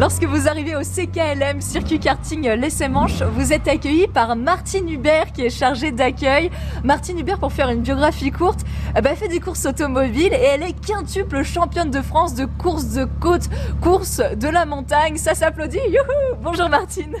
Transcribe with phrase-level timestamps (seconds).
[0.00, 5.30] Lorsque vous arrivez au CKLM, circuit karting l'essai manche, vous êtes accueilli par Martine Hubert
[5.30, 6.50] qui est chargée d'accueil.
[6.82, 8.60] Martine Hubert, pour faire une biographie courte,
[8.96, 12.94] eh ben, fait des courses automobiles et elle est quintuple championne de France de course
[12.94, 13.50] de côte,
[13.82, 15.18] course de la montagne.
[15.18, 15.80] Ça s'applaudit.
[15.90, 17.16] Youhou Bonjour Martine.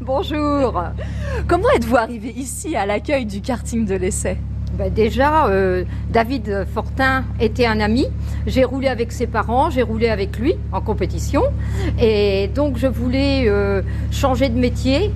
[0.00, 0.82] Bonjour.
[1.46, 4.38] Comment êtes-vous arrivée ici à l'accueil du karting de l'essai?
[4.76, 8.06] Ben déjà, euh, David Fortin était un ami.
[8.46, 11.42] J'ai roulé avec ses parents, j'ai roulé avec lui en compétition.
[12.00, 15.12] Et donc, je voulais euh, changer de métier.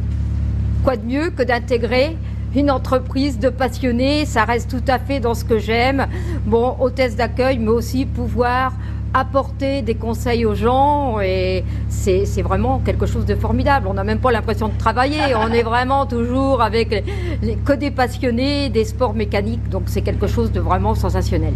[0.85, 2.17] Quoi de mieux que d'intégrer
[2.55, 4.27] une entreprise de passionnés?
[4.27, 6.07] Ça reste tout à fait dans ce que j'aime.
[6.47, 8.73] Bon, hôtesse d'accueil, mais aussi pouvoir
[9.15, 13.89] apporter des conseils aux gens et c'est vraiment quelque chose de formidable.
[13.89, 17.05] On n'a même pas l'impression de travailler, on est vraiment toujours avec
[17.43, 21.55] les, que des passionnés des sports mécaniques, donc c'est quelque chose de vraiment sensationnel.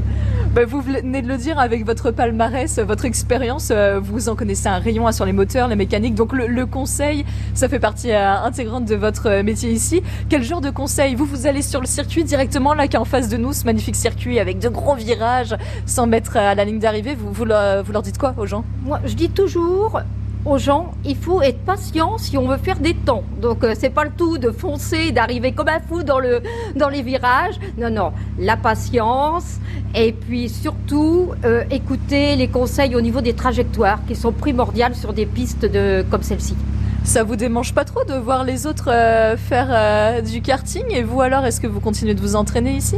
[0.54, 4.68] Bah, vous venez de le dire avec votre palmarès, votre expérience, euh, vous en connaissez
[4.68, 8.84] un rayon sur les moteurs, les mécaniques, donc le, conseil, ça fait partie euh, intégrante
[8.84, 10.02] de votre métier ici.
[10.28, 13.04] Quel genre de conseil Vous, vous allez sur le circuit directement, là qui est en
[13.04, 15.56] face de nous, ce magnifique circuit avec de gros virages,
[15.86, 18.64] sans mettre à la ligne d'arrivée, vous, vous, vous leur dites quoi aux gens?
[18.84, 20.00] Moi, je dis toujours,
[20.44, 23.22] aux gens, il faut être patient si on veut faire des temps.
[23.40, 26.42] Donc euh, c'est pas le tout de foncer, d'arriver comme un fou dans le
[26.76, 27.58] dans les virages.
[27.78, 29.58] Non non, la patience
[29.94, 35.12] et puis surtout euh, écouter les conseils au niveau des trajectoires qui sont primordiales sur
[35.12, 36.56] des pistes de comme celle-ci.
[37.04, 40.84] Ça vous démange pas trop de voir les autres euh, faire du karting?
[40.90, 42.96] Et vous alors est-ce que vous continuez de vous entraîner ici?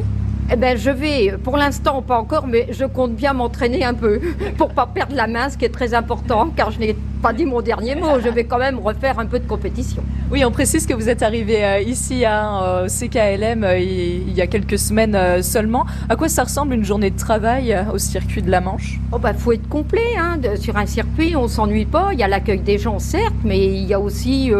[0.52, 4.20] Eh ben, je vais, pour l'instant pas encore, mais je compte bien m'entraîner un peu
[4.58, 7.46] pour pas perdre la main, ce qui est très important, car je n'ai pas dit
[7.46, 8.20] mon dernier mot.
[8.22, 10.02] Je vais quand même refaire un peu de compétition.
[10.30, 14.42] Oui, on précise que vous êtes arrivé euh, ici à au CKLM euh, il y
[14.42, 15.86] a quelques semaines euh, seulement.
[16.10, 19.00] À quoi ça ressemble une journée de travail au circuit de la Manche?
[19.12, 20.16] Oh bah, faut être complet.
[20.18, 20.38] Hein.
[20.60, 22.10] sur un circuit, on s'ennuie pas.
[22.12, 24.52] Il y a l'accueil des gens, certes, mais il y a aussi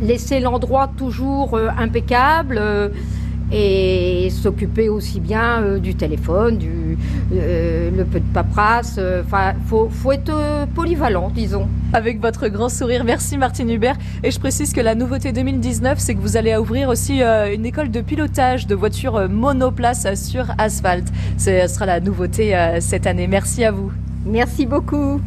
[0.00, 2.60] laisser l'endroit toujours impeccable
[3.52, 6.98] et s'occuper aussi bien euh, du téléphone, du
[7.32, 8.96] euh, le peu de paperasse.
[8.98, 11.68] Euh, enfin, faut, faut être polyvalent, disons.
[11.92, 13.96] Avec votre grand sourire, merci Martine Hubert.
[14.22, 17.90] Et je précise que la nouveauté 2019, c'est que vous allez ouvrir aussi une école
[17.90, 21.08] de pilotage de voitures monoplace sur asphalte.
[21.38, 23.28] Ce sera la nouveauté cette année.
[23.28, 23.92] Merci à vous.
[24.26, 25.20] Merci beaucoup.